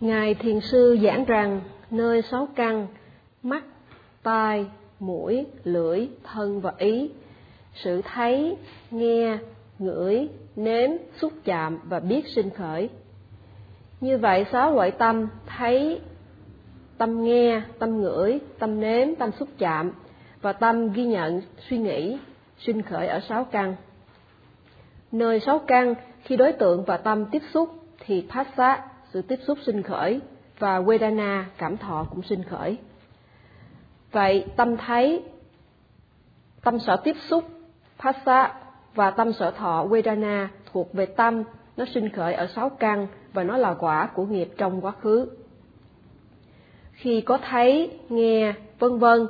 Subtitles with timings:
[0.00, 2.86] Ngài Thiền Sư giảng rằng nơi sáu căn,
[3.42, 3.64] mắt,
[4.22, 4.66] tai,
[5.00, 7.10] mũi, lưỡi, thân và ý,
[7.74, 8.56] sự thấy,
[8.90, 9.38] nghe,
[9.78, 12.88] ngửi, nếm, xúc chạm và biết sinh khởi.
[14.00, 16.00] Như vậy sáu loại tâm thấy,
[16.98, 19.92] tâm nghe, tâm ngửi, tâm nếm, tâm xúc chạm
[20.42, 22.18] và tâm ghi nhận, suy nghĩ,
[22.58, 23.76] sinh khởi ở sáu căn.
[25.12, 29.38] Nơi sáu căn, khi đối tượng và tâm tiếp xúc thì phát phassa, sự tiếp
[29.46, 30.20] xúc sinh khởi,
[30.58, 32.76] và Vedana, cảm thọ cũng sinh khởi.
[34.12, 35.22] Vậy tâm thấy,
[36.62, 37.44] tâm sở tiếp xúc,
[37.98, 38.54] passa
[38.94, 41.42] và tâm sở thọ Vedana thuộc về tâm,
[41.76, 45.28] nó sinh khởi ở sáu căn và nó là quả của nghiệp trong quá khứ.
[46.92, 49.26] Khi có thấy, nghe, vân vân,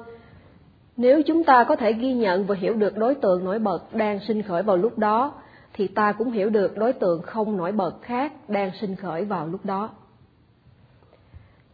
[0.96, 4.20] nếu chúng ta có thể ghi nhận và hiểu được đối tượng nổi bật đang
[4.20, 5.34] sinh khởi vào lúc đó,
[5.80, 9.46] thì ta cũng hiểu được đối tượng không nổi bật khác đang sinh khởi vào
[9.46, 9.90] lúc đó.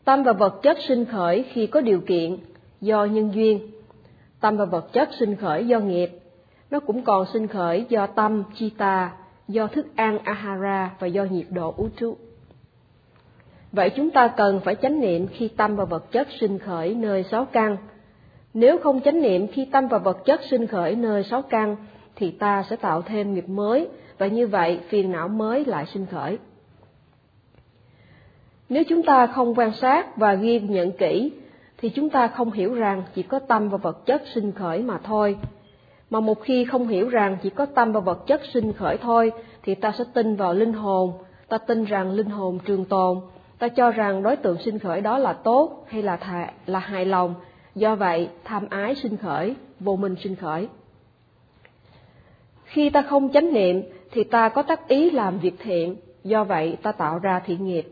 [0.04, 2.36] Tâm và vật chất sinh khởi khi có điều kiện,
[2.80, 3.70] do nhân duyên.
[4.40, 6.10] Tâm và vật chất sinh khởi do nghiệp.
[6.70, 9.16] Nó cũng còn sinh khởi do tâm, chita,
[9.48, 12.16] do thức ăn ahara và do nhiệt độ utu.
[13.72, 17.24] Vậy chúng ta cần phải chánh niệm khi tâm và vật chất sinh khởi nơi
[17.30, 17.76] sáu căn.
[18.54, 21.76] Nếu không chánh niệm khi tâm và vật chất sinh khởi nơi sáu căn,
[22.16, 26.06] thì ta sẽ tạo thêm nghiệp mới, và như vậy phiền não mới lại sinh
[26.06, 26.38] khởi.
[28.68, 31.32] Nếu chúng ta không quan sát và ghi nhận kỹ,
[31.78, 34.98] thì chúng ta không hiểu rằng chỉ có tâm và vật chất sinh khởi mà
[34.98, 35.36] thôi.
[36.10, 39.32] Mà một khi không hiểu rằng chỉ có tâm và vật chất sinh khởi thôi,
[39.62, 41.12] thì ta sẽ tin vào linh hồn,
[41.48, 43.20] ta tin rằng linh hồn trường tồn,
[43.58, 47.04] ta cho rằng đối tượng sinh khởi đó là tốt hay là thà, là hài
[47.04, 47.34] lòng,
[47.74, 50.68] do vậy tham ái sinh khởi, vô minh sinh khởi.
[52.76, 56.76] Khi ta không chánh niệm thì ta có tác ý làm việc thiện, do vậy
[56.82, 57.88] ta tạo ra thiện nghiệp.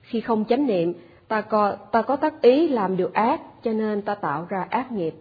[0.00, 0.94] Khi không chánh niệm,
[1.28, 4.92] ta có, ta có tác ý làm điều ác, cho nên ta tạo ra ác
[4.92, 5.14] nghiệp.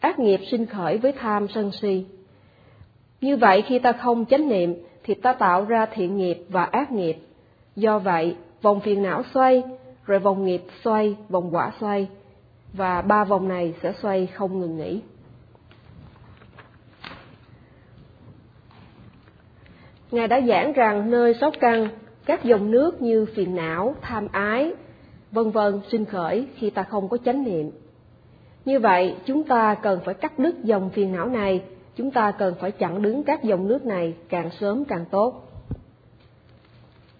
[0.00, 2.06] Ác nghiệp sinh khởi với tham sân si.
[3.20, 6.92] Như vậy khi ta không chánh niệm thì ta tạo ra thiện nghiệp và ác
[6.92, 7.16] nghiệp.
[7.76, 9.62] Do vậy, vòng phiền não xoay,
[10.06, 12.08] rồi vòng nghiệp xoay, vòng quả xoay,
[12.72, 15.00] và ba vòng này sẽ xoay không ngừng nghỉ.
[20.10, 21.88] Ngài đã giảng rằng nơi sáu căn,
[22.26, 24.72] các dòng nước như phiền não, tham ái,
[25.32, 27.70] vân vân sinh khởi khi ta không có chánh niệm.
[28.64, 31.62] Như vậy, chúng ta cần phải cắt đứt dòng phiền não này,
[31.96, 35.48] chúng ta cần phải chặn đứng các dòng nước này càng sớm càng tốt.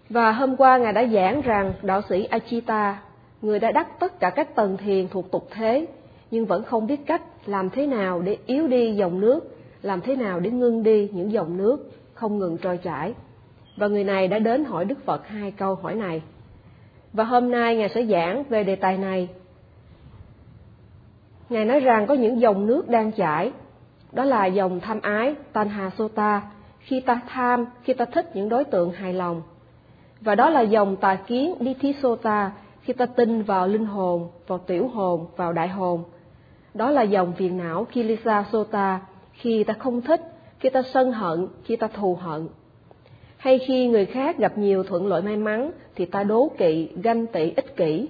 [0.09, 3.01] Và hôm qua Ngài đã giảng rằng đạo sĩ Achita,
[3.41, 5.85] người đã đắc tất cả các tầng thiền thuộc tục thế,
[6.31, 10.15] nhưng vẫn không biết cách làm thế nào để yếu đi dòng nước, làm thế
[10.15, 11.91] nào để ngưng đi những dòng nước
[12.21, 13.13] không ngừng trôi chảy.
[13.77, 16.21] Và người này đã đến hỏi Đức Phật hai câu hỏi này.
[17.13, 19.27] Và hôm nay Ngài sẽ giảng về đề tài này.
[21.49, 23.51] Ngài nói rằng có những dòng nước đang chảy,
[24.11, 26.41] đó là dòng tham ái, Tanha Sota,
[26.79, 29.41] khi ta tham, khi ta thích những đối tượng hài lòng.
[30.21, 32.51] Và đó là dòng tà kiến Dithi Sota,
[32.81, 36.03] khi ta tin vào linh hồn, vào tiểu hồn, vào đại hồn.
[36.73, 38.99] Đó là dòng phiền não Kilisa Sota,
[39.33, 40.21] khi ta không thích,
[40.61, 42.47] khi ta sân hận, khi ta thù hận.
[43.37, 47.27] Hay khi người khác gặp nhiều thuận lợi may mắn thì ta đố kỵ, ganh
[47.27, 48.07] tị, ích kỷ.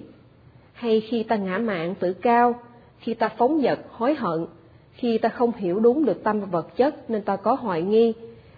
[0.72, 2.54] Hay khi ta ngã mạn, tự cao,
[2.98, 4.46] khi ta phóng dật, hối hận,
[4.92, 8.12] khi ta không hiểu đúng được tâm và vật chất nên ta có hoài nghi,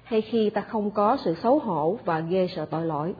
[0.04, 3.14] hay khi ta không có sự xấu hổ và ghê sợ tội lỗi.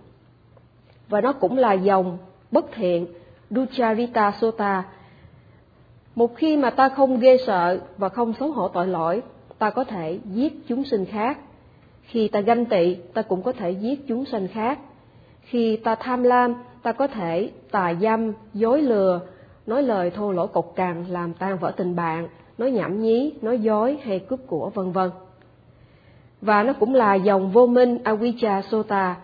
[1.09, 2.19] Và nó cũng là dòng
[2.51, 3.07] bất thiện,
[3.51, 4.85] Ducharita Sota.
[6.15, 9.23] Một khi mà ta không ghê sợ và không xấu hổ tội lỗi,
[9.59, 11.39] ta có thể giết chúng sinh khác.
[12.03, 14.79] Khi ta ganh tị, ta cũng có thể giết chúng sinh khác.
[15.41, 19.21] Khi ta tham lam, ta có thể tà dâm, dối lừa,
[19.67, 22.29] nói lời thô lỗ cục cằn làm tan vỡ tình bạn,
[22.59, 25.11] nói nhảm nhí, nói dối hay cướp của vân vân.
[26.41, 29.17] Và nó cũng là dòng vô minh Avijja Sota.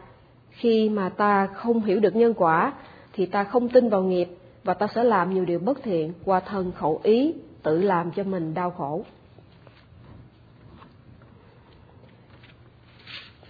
[0.51, 2.73] Khi mà ta không hiểu được nhân quả,
[3.13, 4.29] thì ta không tin vào nghiệp
[4.65, 8.25] và ta sẽ làm nhiều điều bất thiện qua thân khẩu ý, tự làm cho
[8.25, 9.03] mình đau khổ.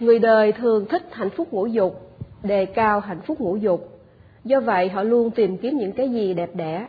[0.01, 2.11] Người đời thường thích hạnh phúc ngũ dục,
[2.43, 3.99] đề cao hạnh phúc ngũ dục.
[4.43, 6.87] Do vậy họ luôn tìm kiếm những cái gì đẹp đẽ.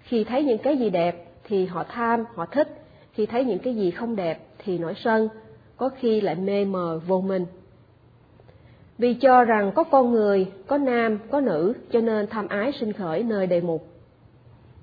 [0.00, 2.68] Khi thấy những cái gì đẹp thì họ tham, họ thích.
[3.12, 5.28] Khi thấy những cái gì không đẹp thì nổi sân,
[5.76, 7.46] có khi lại mê mờ vô minh.
[8.98, 12.92] Vì cho rằng có con người, có nam, có nữ, cho nên tham ái sinh
[12.92, 13.86] khởi nơi đề mục.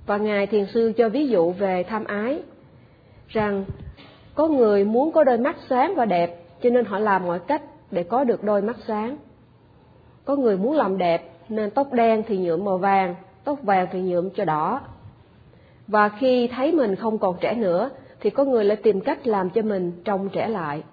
[0.06, 2.42] Và Ngài Thiền Sư cho ví dụ về tham ái,
[3.28, 3.66] rằng
[4.36, 7.62] có người muốn có đôi mắt sáng và đẹp, cho nên họ làm mọi cách
[7.92, 9.18] để có được đôi mắt sáng.
[10.26, 14.02] Có người muốn làm đẹp nên tóc đen thì nhuộm màu vàng, tóc vàng thì
[14.02, 14.82] nhuộm cho đỏ.
[15.88, 17.90] Và khi thấy mình không còn trẻ nữa,
[18.20, 20.84] thì có người lại tìm cách làm cho mình trông trẻ lại.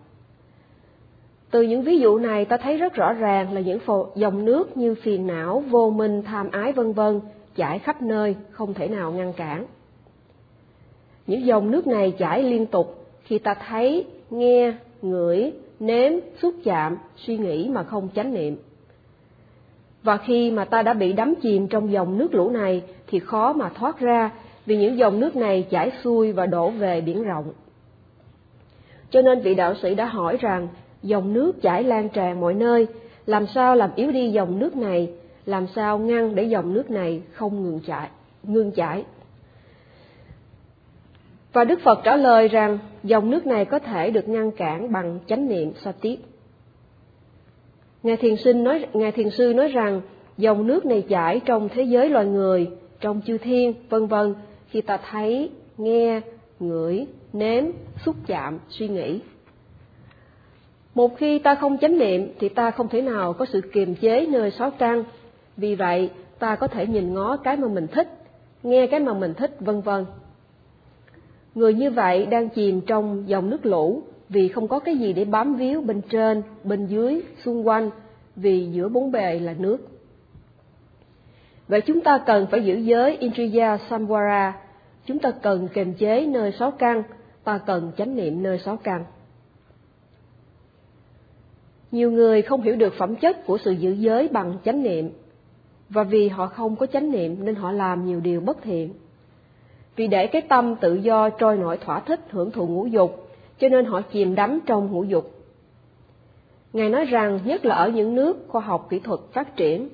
[1.50, 3.78] Từ những ví dụ này ta thấy rất rõ ràng là những
[4.14, 7.20] dòng nước như phiền não, vô minh, tham ái vân vân
[7.56, 9.66] chảy khắp nơi, không thể nào ngăn cản.
[11.26, 14.72] Những dòng nước này chảy liên tục khi ta thấy, nghe,
[15.02, 16.12] ngửi, nếm,
[16.42, 18.56] xúc chạm, suy nghĩ mà không chánh niệm.
[20.02, 23.52] Và khi mà ta đã bị đắm chìm trong dòng nước lũ này thì khó
[23.52, 24.30] mà thoát ra
[24.66, 27.52] vì những dòng nước này chảy xuôi và đổ về biển rộng.
[29.10, 30.68] Cho nên vị đạo sĩ đã hỏi rằng
[31.02, 32.86] dòng nước chảy lan tràn mọi nơi,
[33.26, 35.12] làm sao làm yếu đi dòng nước này,
[35.46, 38.08] làm sao ngăn để dòng nước này không ngừng chảy,
[38.42, 39.04] ngưng chảy.
[41.52, 45.18] Và Đức Phật trả lời rằng dòng nước này có thể được ngăn cản bằng
[45.26, 46.18] chánh niệm sati.
[48.02, 50.00] Ngài Thiền Sinh nói, Ngài Thiền Sư nói rằng
[50.38, 52.70] dòng nước này chảy trong thế giới loài người,
[53.00, 54.34] trong chư thiên, vân vân,
[54.68, 56.20] khi ta thấy, nghe,
[56.60, 57.64] ngửi, nếm,
[58.04, 59.20] xúc chạm, suy nghĩ.
[60.94, 64.26] Một khi ta không chánh niệm thì ta không thể nào có sự kiềm chế
[64.26, 65.04] nơi sáu căn.
[65.56, 68.08] Vì vậy, ta có thể nhìn ngó cái mà mình thích,
[68.62, 70.04] nghe cái mà mình thích, vân vân.
[71.54, 75.24] Người như vậy đang chìm trong dòng nước lũ vì không có cái gì để
[75.24, 77.90] bám víu bên trên, bên dưới, xung quanh,
[78.36, 79.88] vì giữa bốn bề là nước.
[81.68, 84.56] Vậy chúng ta cần phải giữ giới Indriya Samvara,
[85.06, 87.02] chúng ta cần kềm chế nơi sáu căn,
[87.44, 89.04] ta cần chánh niệm nơi sáu căn.
[91.92, 95.10] Nhiều người không hiểu được phẩm chất của sự giữ giới bằng chánh niệm,
[95.88, 98.92] và vì họ không có chánh niệm nên họ làm nhiều điều bất thiện.
[99.96, 103.28] Vì để cái tâm tự do trôi nổi thỏa thích hưởng thụ ngũ dục,
[103.58, 105.30] cho nên họ chìm đắm trong ngũ dục.
[106.72, 109.88] Ngài nói rằng nhất là ở những nước khoa học kỹ thuật phát triển,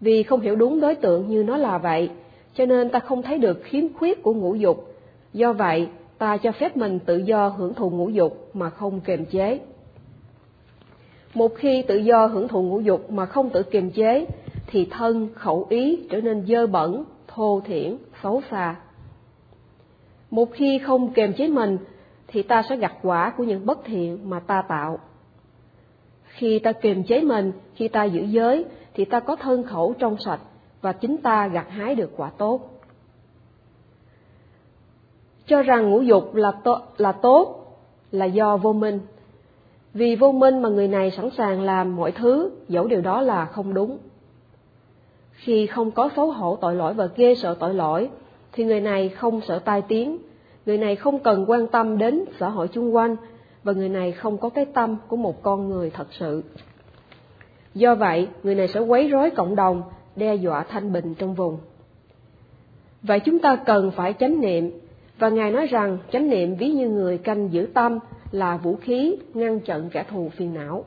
[0.00, 2.10] vì không hiểu đúng đối tượng như nó là vậy,
[2.54, 4.94] cho nên ta không thấy được khiếm khuyết của ngũ dục.
[5.32, 5.88] Do vậy,
[6.18, 9.60] ta cho phép mình tự do hưởng thụ ngũ dục mà không kiềm chế.
[11.34, 14.26] Một khi tự do hưởng thụ ngũ dục mà không tự kiềm chế,
[14.66, 18.76] thì thân, khẩu ý trở nên dơ bẩn, thô thiển, xấu xa.
[20.34, 21.78] Một khi không kiềm chế mình,
[22.26, 24.98] thì ta sẽ gặt quả của những bất thiện mà ta tạo.
[26.24, 28.64] Khi ta kiềm chế mình, khi ta giữ giới,
[28.94, 30.40] thì ta có thân khẩu trong sạch
[30.80, 32.60] và chính ta gặt hái được quả tốt.
[35.46, 37.76] Cho rằng ngũ dục là, to, là tốt
[38.12, 39.00] là do vô minh.
[39.92, 43.46] Vì vô minh mà người này sẵn sàng làm mọi thứ, dẫu điều đó là
[43.46, 43.98] không đúng.
[45.32, 48.10] Khi không có xấu hổ tội lỗi và ghê sợ tội lỗi,
[48.54, 50.18] thì người này không sợ tai tiếng,
[50.66, 53.16] người này không cần quan tâm đến xã hội chung quanh,
[53.64, 56.42] và người này không có cái tâm của một con người thật sự.
[57.74, 59.82] Do vậy, người này sẽ quấy rối cộng đồng,
[60.16, 61.58] đe dọa thanh bình trong vùng.
[63.02, 64.70] Vậy chúng ta cần phải chánh niệm,
[65.18, 67.98] và Ngài nói rằng chánh niệm ví như người canh giữ tâm
[68.30, 70.84] là vũ khí ngăn chặn kẻ thù phiền não.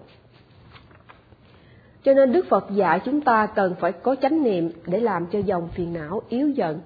[2.03, 5.39] Cho nên Đức Phật dạy chúng ta cần phải có chánh niệm để làm cho
[5.39, 6.79] dòng phiền não yếu dần.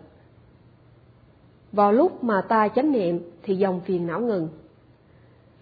[1.72, 4.50] Vào lúc mà ta chánh niệm thì dòng phiền não ngừng.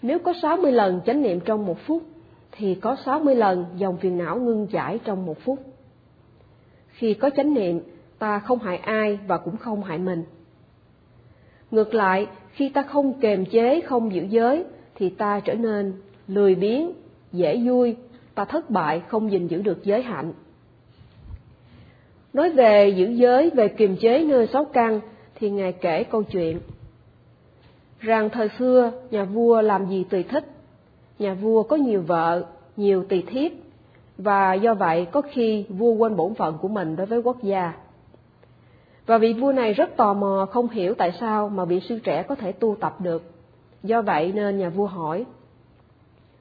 [0.01, 2.03] Nếu có 60 lần chánh niệm trong một phút
[2.51, 5.59] thì có 60 lần dòng phiền não ngưng chảy trong một phút.
[6.87, 7.79] Khi có chánh niệm,
[8.19, 10.23] ta không hại ai và cũng không hại mình.
[11.71, 15.93] Ngược lại, khi ta không kềm chế, không giữ giới, thì ta trở nên
[16.27, 16.91] lười biếng,
[17.31, 17.95] dễ vui,
[18.35, 20.33] ta thất bại, không gìn giữ được giới hạnh.
[22.33, 24.99] Nói về giữ giới, về kiềm chế nơi sáu căn,
[25.39, 26.59] thì Ngài kể câu chuyện
[27.99, 30.45] rằng thời xưa nhà vua làm gì tùy thích
[31.19, 32.45] nhà vua có nhiều vợ,
[32.77, 33.51] nhiều tỳ thiếp,
[34.17, 37.73] và do vậy có khi vua quên bổn phận của mình đối với quốc gia.
[39.05, 42.23] Và vị vua này rất tò mò không hiểu tại sao mà vị sư trẻ
[42.23, 43.23] có thể tu tập được.
[43.83, 45.25] Do vậy nên nhà vua hỏi,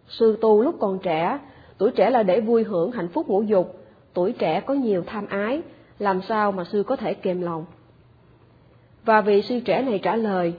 [0.09, 1.39] sư tu lúc còn trẻ,
[1.79, 3.79] tuổi trẻ là để vui hưởng hạnh phúc ngũ dục,
[4.15, 5.63] tuổi trẻ có nhiều tham ái,
[5.99, 7.65] làm sao mà sư có thể kềm lòng?
[9.09, 10.55] Và vị sư trẻ này trả lời,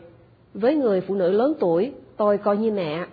[0.53, 3.05] với người phụ nữ lớn tuổi, tôi coi như mẹ,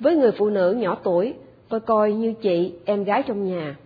[0.00, 1.34] với người phụ nữ nhỏ tuổi,
[1.68, 3.76] tôi coi như chị, em gái trong nhà.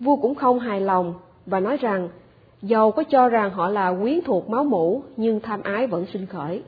[0.00, 1.14] Vua cũng không hài lòng
[1.46, 2.08] và nói rằng,
[2.62, 6.26] dầu có cho rằng họ là quyến thuộc máu mủ, nhưng tham ái vẫn sinh
[6.26, 6.62] khởi.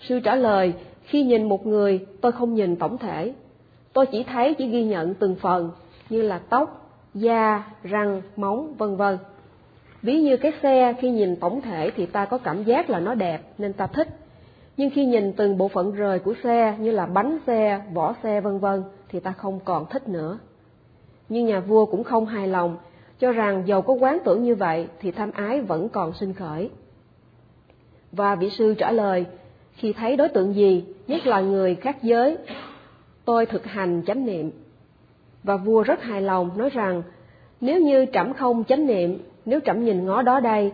[0.00, 0.72] Sư trả lời,
[1.04, 3.34] khi nhìn một người, tôi không nhìn tổng thể.
[3.92, 5.70] Tôi chỉ thấy chỉ ghi nhận từng phần,
[6.10, 9.18] như là tóc, da, răng, móng, vân vân.
[10.02, 13.14] Ví như cái xe khi nhìn tổng thể thì ta có cảm giác là nó
[13.14, 14.08] đẹp nên ta thích,
[14.76, 18.40] nhưng khi nhìn từng bộ phận rời của xe như là bánh xe, vỏ xe
[18.40, 20.38] vân vân thì ta không còn thích nữa.
[21.28, 22.76] Nhưng nhà vua cũng không hài lòng,
[23.20, 26.70] cho rằng dầu có quán tưởng như vậy thì tham ái vẫn còn sinh khởi.
[28.12, 29.26] Và vị sư trả lời,
[29.72, 32.36] khi thấy đối tượng gì, nhất là người khác giới,
[33.24, 34.50] tôi thực hành chánh niệm.
[35.42, 37.02] Và vua rất hài lòng nói rằng,
[37.60, 40.72] nếu như trẫm không chánh niệm, nếu trẫm nhìn ngó đó đây,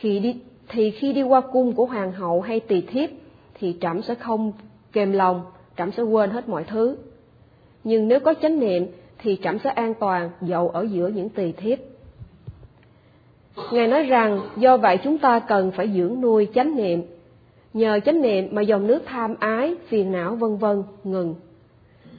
[0.00, 0.36] thì, đi,
[0.68, 3.10] thì khi đi qua cung của hoàng hậu hay tỳ thiếp,
[3.54, 4.52] thì trẫm sẽ không
[4.92, 5.42] kềm lòng,
[5.78, 6.96] trẫm sẽ quên hết mọi thứ.
[7.84, 8.86] Nhưng nếu có chánh niệm,
[9.18, 11.78] thì trẫm sẽ an toàn dầu ở giữa những tỳ thiếp.
[13.72, 17.02] Ngài nói rằng do vậy chúng ta cần phải dưỡng nuôi chánh niệm.
[17.72, 21.34] Nhờ chánh niệm mà dòng nước tham ái, phiền não vân vân ngừng.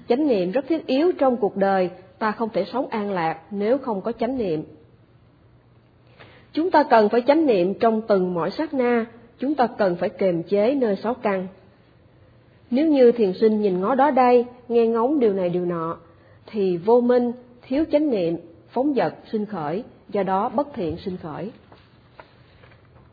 [0.10, 3.78] Chánh niệm rất thiết yếu trong cuộc đời, ta không thể sống an lạc nếu
[3.78, 4.64] không có chánh niệm.
[6.54, 9.06] Chúng ta cần phải chánh niệm trong từng mỗi sát na,
[9.40, 11.48] chúng ta cần phải kềm chế nơi sáu căn.
[12.72, 15.98] Nếu như thiền sinh nhìn ngó đó đây, nghe ngóng điều này điều nọ,
[16.46, 17.32] thì vô minh,
[17.68, 18.38] thiếu chánh niệm,
[18.70, 21.52] phóng dật sinh khởi, do đó bất thiện sinh khởi.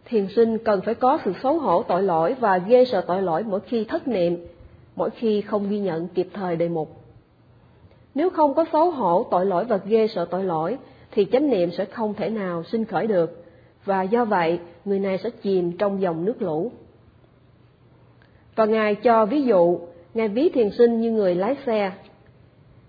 [0.05, 3.43] Thiền sinh cần phải có sự xấu hổ tội lỗi và ghê sợ tội lỗi
[3.43, 4.47] mỗi khi thất niệm,
[4.97, 6.97] mỗi khi không ghi nhận kịp thời đề mục.
[8.15, 10.79] Nếu không có xấu hổ tội lỗi và ghê sợ tội lỗi,
[11.13, 13.45] thì chánh niệm sẽ không thể nào sinh khởi được,
[13.85, 16.73] và do vậy người này sẽ chìm trong dòng nước lũ.
[18.57, 19.81] Và Ngài cho ví dụ,
[20.15, 21.93] Ngài ví thiền sinh như người lái xe.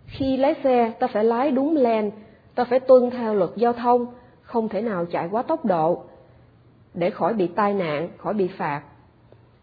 [0.08, 2.12] Khi lái xe, ta phải lái đúng len,
[2.56, 4.06] ta phải tuân theo luật giao thông,
[4.42, 6.04] không thể nào chạy quá tốc độ,
[6.94, 8.82] để khỏi bị tai nạn, khỏi bị phạt.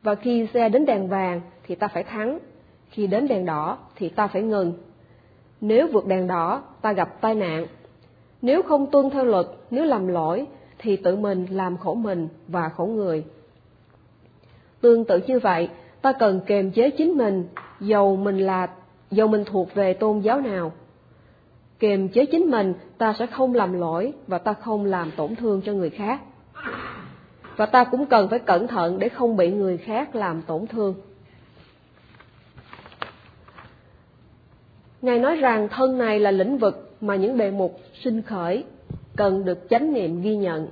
[0.02, 2.38] Và khi xe đến đèn vàng thì ta phải thắng,
[2.90, 4.72] khi đến đèn đỏ thì ta phải ngừng.
[5.60, 7.66] Nếu vượt đèn đỏ, ta gặp tai nạn.
[8.42, 10.47] Nếu không tuân theo luật, nếu làm lỗi,
[10.78, 13.25] thì tự mình làm khổ mình và khổ người.
[14.80, 15.68] Tương tự như vậy,
[16.02, 17.49] ta cần kềm chế chính mình,
[17.80, 18.68] dầu mình là
[19.11, 20.73] dầu mình thuộc về tôn giáo nào.
[21.78, 25.62] Kềm chế chính mình, ta sẽ không làm lỗi và ta không làm tổn thương
[25.64, 26.21] cho người khác.
[27.57, 30.95] Và ta cũng cần phải cẩn thận để không bị người khác làm tổn thương.
[35.02, 38.64] Ngài nói rằng thân này là lĩnh vực mà những đề mục sinh khởi
[39.16, 40.68] cần được chánh niệm ghi nhận.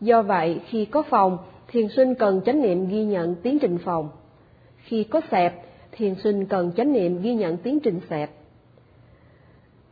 [0.00, 1.38] Do vậy, khi có phòng,
[1.68, 4.08] thiền sinh cần chánh niệm ghi nhận tiến trình phòng.
[4.76, 8.30] Khi có xẹp, thiền sinh cần chánh niệm ghi nhận tiến trình xẹp.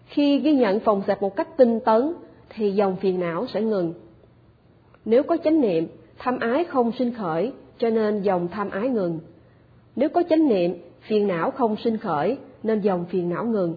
[0.06, 2.12] Khi ghi nhận phòng xẹp một cách tinh tấn,
[2.50, 3.94] thì dòng phiền não sẽ ngừng.
[5.04, 5.86] Nếu có chánh niệm,
[6.18, 9.18] tham ái không sinh khởi, cho nên dòng tham ái ngừng.
[9.96, 13.76] Nếu có chánh niệm, phiền não không sinh khởi, nên dòng phiền não ngừng.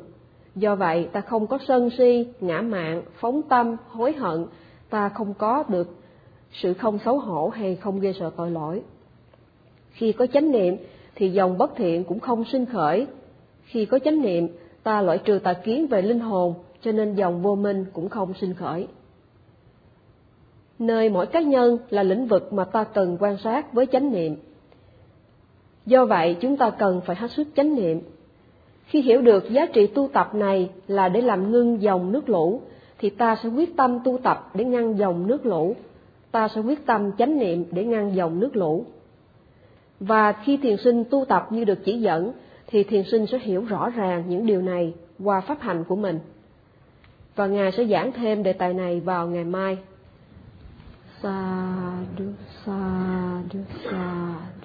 [0.56, 4.46] Do vậy, ta không có sân si, ngã mạn, phóng tâm, hối hận,
[4.90, 5.88] ta không có được
[6.52, 8.82] sự không xấu hổ hay không ghê sợ tội lỗi.
[9.92, 10.78] Khi có chánh niệm,
[11.16, 13.08] thì dòng bất thiện cũng không sinh khởi.
[13.64, 14.48] Khi có chánh niệm,
[14.84, 18.34] ta loại trừ tà kiến về linh hồn, cho nên dòng vô minh cũng không
[18.34, 18.88] sinh khởi.
[20.80, 24.36] Nơi mỗi cá nhân là lĩnh vực mà ta cần quan sát với chánh niệm.
[25.86, 28.02] Do vậy, chúng ta cần phải hết sức chánh niệm.
[28.86, 32.62] Khi hiểu được giá trị tu tập này là để làm ngưng dòng nước lũ,
[32.98, 35.75] thì ta sẽ quyết tâm tu tập để ngăn dòng nước lũ.
[36.32, 38.86] Ta sẽ quyết tâm chánh niệm để ngăn dòng nước lũ.
[40.00, 42.32] Và khi thiền sinh tu tập như được chỉ dẫn,
[42.68, 46.20] thì thiền sinh sẽ hiểu rõ ràng những điều này qua pháp hành của mình.
[47.36, 49.77] Và Ngài sẽ giảng thêm đề tài này vào ngày mai.
[51.24, 51.63] Sa
[52.20, 52.25] du
[52.65, 54.36] sa du sa